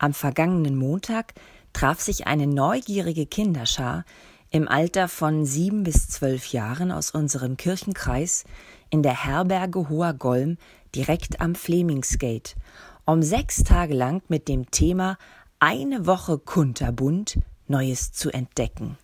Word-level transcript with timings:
Am 0.00 0.14
vergangenen 0.14 0.76
Montag 0.76 1.34
traf 1.74 2.00
sich 2.00 2.26
eine 2.26 2.46
neugierige 2.46 3.26
Kinderschar 3.26 4.06
im 4.50 4.66
Alter 4.66 5.08
von 5.08 5.44
sieben 5.44 5.82
bis 5.82 6.08
zwölf 6.08 6.46
Jahren 6.54 6.90
aus 6.90 7.10
unserem 7.10 7.58
Kirchenkreis 7.58 8.44
in 8.88 9.02
der 9.02 9.26
Herberge 9.26 9.90
Hoher 9.90 10.14
Golm 10.14 10.56
direkt 10.94 11.42
am 11.42 11.54
Flemingsgate, 11.54 12.56
um 13.04 13.22
sechs 13.22 13.62
Tage 13.62 13.92
lang 13.92 14.22
mit 14.28 14.48
dem 14.48 14.70
Thema 14.70 15.18
Eine 15.58 16.06
Woche 16.06 16.38
Kunterbund 16.38 17.38
Neues 17.68 18.10
zu 18.10 18.30
entdecken. 18.30 18.96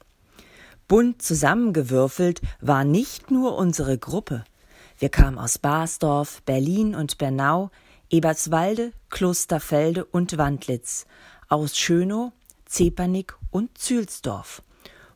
Bunt 0.88 1.20
zusammengewürfelt 1.20 2.40
war 2.62 2.84
nicht 2.84 3.30
nur 3.30 3.58
unsere 3.58 3.98
Gruppe. 3.98 4.44
Wir 4.98 5.10
kamen 5.10 5.38
aus 5.38 5.58
Basdorf, 5.58 6.40
Berlin 6.46 6.94
und 6.94 7.18
Bernau, 7.18 7.70
Eberswalde, 8.08 8.92
Klosterfelde 9.10 10.04
und 10.04 10.38
Wandlitz, 10.38 11.06
aus 11.48 11.76
Schönow, 11.76 12.32
Zepernick 12.64 13.34
und 13.50 13.76
Zülsdorf. 13.78 14.62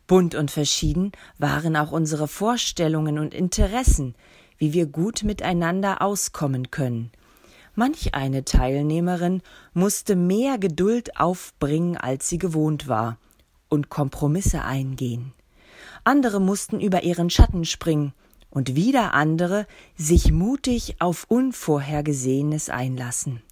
Bunt 0.08 0.34
und 0.34 0.50
verschieden 0.50 1.12
waren 1.38 1.76
auch 1.76 1.92
unsere 1.92 2.26
Vorstellungen 2.26 3.20
und 3.20 3.32
Interessen, 3.32 4.16
wie 4.58 4.72
wir 4.72 4.86
gut 4.86 5.22
miteinander 5.22 6.02
auskommen 6.02 6.72
können. 6.72 7.12
Manch 7.76 8.14
eine 8.14 8.44
Teilnehmerin 8.44 9.42
musste 9.72 10.16
mehr 10.16 10.58
Geduld 10.58 11.16
aufbringen, 11.16 11.96
als 11.96 12.28
sie 12.28 12.38
gewohnt 12.38 12.88
war, 12.88 13.18
und 13.68 13.88
Kompromisse 13.88 14.64
eingehen. 14.64 15.32
Andere 16.02 16.40
mussten 16.40 16.80
über 16.80 17.04
ihren 17.04 17.30
Schatten 17.30 17.64
springen 17.64 18.14
und 18.50 18.74
wieder 18.74 19.14
andere 19.14 19.66
sich 19.96 20.32
mutig 20.32 20.96
auf 20.98 21.24
Unvorhergesehenes 21.28 22.68
einlassen. 22.68 23.42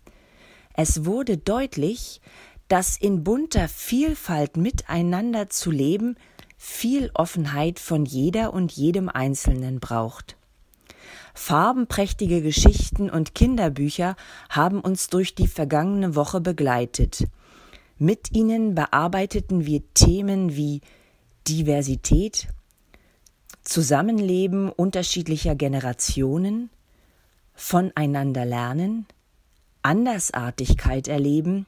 Es 0.74 1.05
wurde 1.05 1.38
deutlich, 1.38 2.21
dass 2.69 2.97
in 2.97 3.24
bunter 3.24 3.69
Vielfalt 3.69 4.57
miteinander 4.57 5.48
zu 5.48 5.71
leben 5.71 6.16
viel 6.57 7.10
Offenheit 7.15 7.79
von 7.79 8.04
jeder 8.04 8.52
und 8.52 8.73
jedem 8.73 9.09
Einzelnen 9.09 9.80
braucht. 9.80 10.37
Farbenprächtige 11.35 12.43
Geschichten 12.43 13.09
und 13.09 13.35
Kinderbücher 13.35 14.16
haben 14.51 14.80
uns 14.80 15.09
durch 15.09 15.37
die 15.37 15.46
vergangene 15.46 16.16
Woche 16.16 16.41
begleitet. 16.41 17.29
Mit 17.96 18.32
ihnen 18.32 18.74
bearbeiteten 18.74 19.65
wir 19.65 19.82
Themen 19.95 20.57
wie 20.57 20.80
Diversität, 21.46 22.49
Zusammenleben 23.69 24.71
unterschiedlicher 24.71 25.55
Generationen, 25.55 26.71
voneinander 27.52 28.47
lernen, 28.47 29.05
Andersartigkeit 29.83 31.07
erleben, 31.07 31.66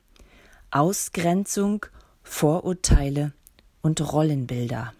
Ausgrenzung, 0.70 1.84
Vorurteile 2.23 3.34
und 3.83 4.15
Rollenbilder. 4.15 4.95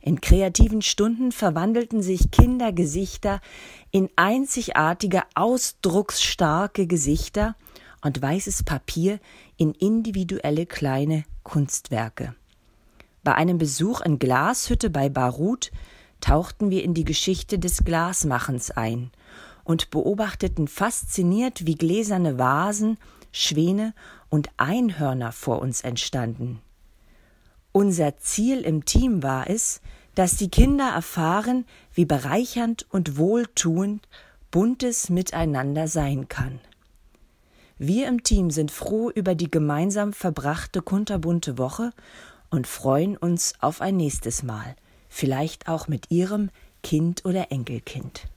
In 0.00 0.22
kreativen 0.22 0.80
Stunden 0.80 1.32
verwandelten 1.32 2.00
sich 2.00 2.30
Kindergesichter 2.30 3.42
in 3.90 4.08
einzigartige, 4.16 5.24
ausdrucksstarke 5.34 6.86
Gesichter 6.86 7.56
und 8.00 8.22
weißes 8.22 8.62
Papier 8.62 9.20
in 9.58 9.72
individuelle 9.72 10.64
kleine 10.64 11.24
Kunstwerke. 11.42 12.34
Bei 13.22 13.34
einem 13.34 13.58
Besuch 13.58 14.00
in 14.00 14.18
Glashütte 14.18 14.88
bei 14.88 15.08
Barut 15.08 15.70
tauchten 16.20 16.70
wir 16.70 16.82
in 16.82 16.94
die 16.94 17.04
Geschichte 17.04 17.58
des 17.58 17.84
Glasmachens 17.84 18.70
ein 18.70 19.10
und 19.64 19.90
beobachteten 19.90 20.68
fasziniert, 20.68 21.66
wie 21.66 21.74
gläserne 21.74 22.38
Vasen, 22.38 22.98
Schwäne 23.32 23.94
und 24.28 24.48
Einhörner 24.56 25.32
vor 25.32 25.60
uns 25.60 25.82
entstanden. 25.82 26.60
Unser 27.72 28.18
Ziel 28.18 28.62
im 28.62 28.84
Team 28.84 29.22
war 29.22 29.48
es, 29.48 29.80
dass 30.14 30.36
die 30.36 30.50
Kinder 30.50 30.88
erfahren, 30.88 31.64
wie 31.94 32.04
bereichernd 32.04 32.86
und 32.90 33.16
wohltuend 33.16 34.08
buntes 34.50 35.08
Miteinander 35.08 35.86
sein 35.86 36.28
kann. 36.28 36.58
Wir 37.78 38.08
im 38.08 38.22
Team 38.22 38.50
sind 38.50 38.70
froh 38.70 39.10
über 39.10 39.34
die 39.34 39.50
gemeinsam 39.50 40.12
verbrachte 40.12 40.82
kunterbunte 40.82 41.56
Woche 41.56 41.92
und 42.50 42.66
freuen 42.66 43.16
uns 43.16 43.54
auf 43.60 43.80
ein 43.80 43.96
nächstes 43.96 44.42
Mal, 44.42 44.76
vielleicht 45.08 45.68
auch 45.68 45.88
mit 45.88 46.10
Ihrem 46.10 46.50
Kind 46.82 47.24
oder 47.24 47.50
Enkelkind. 47.50 48.28